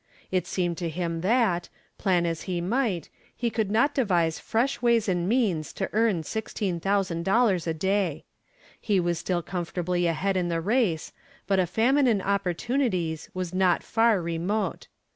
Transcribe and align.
It 0.31 0.47
seemed 0.47 0.79
to 0.79 0.89
him 0.89 1.21
that, 1.21 1.69
plan 1.99 2.25
as 2.25 2.41
he 2.49 2.59
might, 2.59 3.09
he 3.35 3.51
could 3.51 3.69
not 3.69 3.93
devise 3.93 4.39
fresh 4.39 4.81
ways 4.81 5.07
and 5.07 5.29
means 5.29 5.71
to 5.73 5.91
earn 5.93 6.23
$16,000 6.23 7.67
a 7.67 7.73
day. 7.75 8.25
He 8.79 8.99
was 8.99 9.19
still 9.19 9.43
comfortably 9.43 10.07
ahead 10.07 10.35
in 10.37 10.49
the 10.49 10.59
race, 10.59 11.13
but 11.45 11.59
a 11.59 11.67
famine 11.67 12.07
in 12.07 12.19
opportunities 12.19 13.29
was 13.35 13.53
not 13.53 13.83
far 13.83 14.23
remote. 14.23 14.87